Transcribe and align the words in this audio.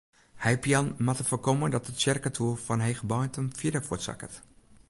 Heipeallen 0.35 0.95
moatte 0.97 1.23
foarkomme 1.23 1.69
dat 1.69 1.85
de 1.85 1.91
tsjerketoer 1.93 2.57
fan 2.57 2.79
Hegebeintum 2.79 3.49
fierder 3.55 3.81
fuortsakket. 3.83 4.43